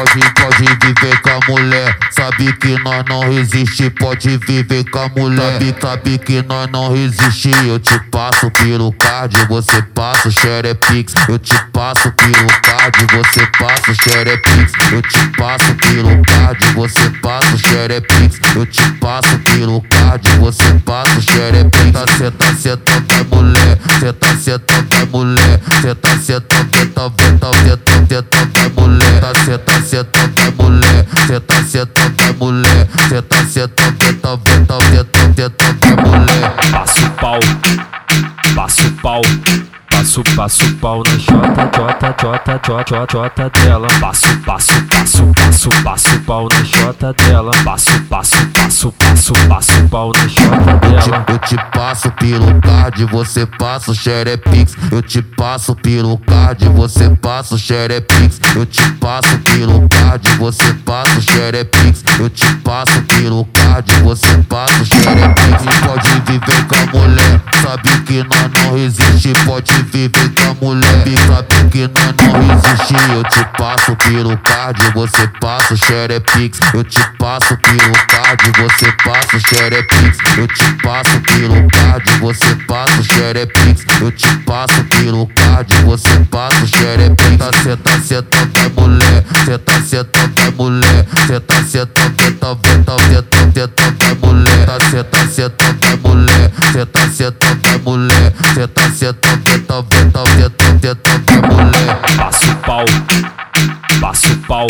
Pode, 0.00 0.18
pode 0.32 0.64
viver 0.82 1.20
com 1.20 1.28
a 1.28 1.40
mulher. 1.46 1.98
Sabe 2.10 2.50
que 2.54 2.68
nós 2.82 3.04
não 3.06 3.20
resiste. 3.20 3.90
Pode 3.90 4.38
viver 4.38 4.82
com 4.84 4.98
a 4.98 5.08
mulher. 5.10 5.52
Sabe, 5.52 5.76
sabe 5.78 6.18
que 6.18 6.42
nós 6.42 6.70
não 6.70 6.90
resiste. 6.90 7.50
Eu 7.66 7.78
te 7.78 8.00
passo 8.10 8.50
pelo 8.50 8.92
card, 8.92 9.36
você 9.46 9.82
passa 9.94 10.30
xerepix. 10.30 11.12
Eu 11.28 11.38
te 11.38 11.54
passo 11.70 12.10
pelo 12.12 12.46
card, 12.62 13.06
você 13.12 13.46
passa 13.58 13.94
xerepix. 14.02 14.72
Eu 14.90 15.02
te 15.02 15.28
passo 15.36 15.74
pelo 15.74 16.22
card, 16.22 16.64
você 16.74 17.10
passa 17.20 17.58
xerepix. 17.58 18.40
Eu 18.56 18.64
te 18.64 18.92
passo 18.92 19.38
pelo 19.40 19.82
card, 19.82 20.30
você 20.38 20.80
passa 20.86 21.20
xerepix. 21.20 21.92
Tá 21.92 22.06
senta, 22.16 22.54
senta, 22.54 23.04
vai 23.06 23.24
mulher. 23.24 23.78
Senta, 24.00 24.36
senta, 24.38 24.74
vai 24.88 25.04
mulher. 25.04 25.60
Senta, 25.82 26.16
senta, 26.16 26.56
senta, 26.72 27.12
senta, 27.18 27.50
senta, 27.52 28.06
senta, 28.08 28.48
vai 28.54 28.68
mulher. 28.70 28.99
Tá 29.40 29.46
senta, 29.46 29.80
senta, 29.80 30.20
vai 30.36 30.50
mulher. 30.50 31.06
Senta, 31.26 31.62
senta, 31.62 32.12
vai 32.18 32.32
mulher. 32.34 32.88
Senta, 33.08 33.36
senta, 33.46 33.84
senta, 33.84 34.38
senta, 34.46 34.78
senta, 34.84 35.20
senta, 35.34 35.64
vai 35.80 35.96
mulher. 36.04 36.54
Passa 36.70 37.00
o 37.00 37.10
pau, 37.12 37.40
passa 38.54 38.82
o 38.82 38.90
pau. 39.00 39.22
Passo, 40.00 40.22
passo 40.34 40.74
pau 40.76 41.02
na 41.04 41.18
jota, 41.18 41.70
jota, 41.76 42.14
jota, 42.22 42.60
jota, 42.66 43.06
jota 43.12 43.50
dela. 43.50 43.86
Passo, 44.00 44.34
passo, 44.46 44.72
passo, 44.86 45.26
passo, 45.34 45.68
passo 45.84 46.20
pau 46.20 46.48
na 46.48 46.64
jota 46.64 47.12
dela. 47.12 47.50
Passo, 47.62 48.00
passo, 48.08 48.46
passo, 48.46 48.92
passo, 48.92 49.32
passo 49.46 49.88
pau 49.90 50.10
na 50.14 50.26
jota 50.26 50.78
dela. 50.78 51.26
Eu 51.28 51.38
te 51.40 51.54
passo 51.76 52.10
pelo 52.12 52.60
card, 52.62 53.04
você 53.04 53.44
passa 53.44 53.90
o 53.90 53.94
xerepix. 53.94 54.74
Eu 54.90 55.02
te 55.02 55.20
passo 55.20 55.74
pelo 55.74 56.16
card, 56.16 56.66
você 56.70 57.10
passa 57.10 57.54
o 57.54 57.58
xerepix. 57.58 58.40
Eu 58.56 58.64
te 58.64 58.82
passo 58.92 59.38
pelo 59.40 59.86
card, 59.86 60.30
você 60.38 60.72
passa 60.86 61.18
o 61.18 61.20
xerepix. 61.20 62.02
Eu 62.18 62.30
te 62.30 62.54
passo 62.64 63.02
pelo 63.02 63.44
card, 63.44 63.92
você 64.02 64.38
passa 64.48 64.82
o 64.82 64.86
xerepix. 64.86 65.62
Pode 65.84 66.08
viver 66.24 66.66
com 66.66 66.74
a 66.74 67.00
mulher, 67.02 67.29
que 68.10 68.24
nós 68.24 68.50
não 68.64 68.74
resiste. 68.74 69.32
Pode 69.44 69.72
viver 69.92 70.10
com 70.10 70.50
a 70.50 70.54
mulher, 70.60 71.04
sabe 71.28 71.70
que 71.70 71.88
nós 71.88 72.14
não 72.18 72.32
resiste. 72.48 72.94
Eu 73.14 73.22
te 73.22 73.44
passo 73.56 73.96
pelo 73.96 74.36
card, 74.38 74.82
você 74.92 75.28
passa 75.40 75.74
o 75.74 75.76
xerepix. 75.76 76.58
Eu 76.74 76.82
te 76.82 76.98
passo 77.18 77.56
pelo 77.58 77.92
card, 78.08 78.42
você 78.58 78.92
passa 79.04 79.36
o 79.36 79.40
xerepix. 79.40 80.18
Eu 80.36 80.48
te 80.48 80.72
passo 80.82 81.20
pelo 81.20 81.68
card, 81.68 82.10
você 82.20 82.54
passa 82.66 83.00
o 83.00 83.04
xerepix. 83.04 83.84
Eu 84.00 84.10
te 84.10 84.36
passo 84.38 84.84
pelo 84.84 85.26
card, 85.28 85.74
você 85.84 86.20
passa 86.30 86.64
o 86.64 86.66
xerepix. 86.66 87.36
Tá 87.38 87.50
senta, 87.62 88.00
senta, 88.00 88.38
vai 88.54 88.68
mulher. 88.70 89.24
Senta, 89.44 89.82
senta, 89.82 90.30
vai 90.34 90.50
mulher. 90.50 91.06
Senta, 91.28 91.62
senta, 91.62 92.02
senta, 92.18 92.58
senta, 92.64 92.96
senta, 94.90 95.26
senta, 95.28 95.64
vai 95.80 95.96
mulher. 95.96 96.50
Senta, 96.72 97.08
senta, 97.10 97.46
vai 97.62 97.78
mulher. 97.78 98.32
Senta, 98.54 98.90
senta, 98.90 99.28
senta, 99.46 99.84
senta, 99.90 100.24
senta, 100.34 100.70
senta, 100.80 101.22
vai 101.26 101.64
mulher. 101.64 102.00
Passo 102.16 102.50
o 102.50 102.56
pau, 102.56 102.84
passo 104.00 104.32
o 104.32 104.36
pau. 104.46 104.66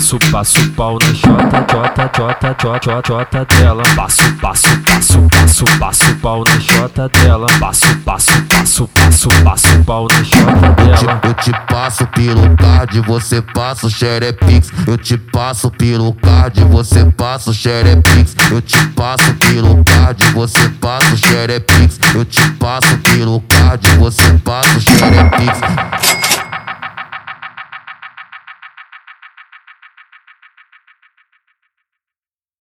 Passo, 0.00 0.18
passo 0.30 0.70
pau 0.70 0.96
na 0.98 1.12
jota, 1.12 1.66
jota, 1.70 2.10
jota, 2.16 2.56
jota, 2.56 3.02
jota 3.06 3.44
dela. 3.44 3.82
Passo, 3.94 4.32
passo, 4.40 4.78
passo, 4.78 5.28
passo, 5.30 5.64
passo 5.78 6.14
pau 6.22 6.42
na 6.42 6.58
jota 6.58 7.06
dela. 7.10 7.46
Passo, 7.60 7.94
passo, 7.96 8.42
passo, 8.48 8.88
passo, 8.88 9.28
passo 9.44 9.84
pau 9.84 10.06
na 10.08 10.22
jota 10.22 10.72
dela. 10.82 11.20
Eu 11.22 11.34
te 11.34 11.52
passo 11.68 12.06
pelo 12.06 12.56
card, 12.56 12.98
você 13.02 13.42
passa 13.42 13.86
o 13.88 13.90
xerepix. 13.90 14.72
Eu 14.86 14.96
te 14.96 15.18
passo 15.18 15.70
pelo 15.70 16.14
card, 16.14 16.64
você 16.64 17.04
passa 17.04 17.50
o 17.50 17.52
xerepix. 17.52 18.34
Eu 18.50 18.62
te 18.62 18.82
passo 18.96 19.34
pelo 19.34 19.84
card, 19.84 20.24
você 20.32 20.68
passa 20.80 21.12
o 21.12 21.18
xerepix. 21.18 22.00
Eu 22.14 22.24
te 22.24 22.40
passo 22.52 22.96
pelo 22.96 23.42
card, 23.42 23.86
você 23.98 24.32
passa 24.42 24.78
o 24.78 24.80
xerepix. 24.80 25.60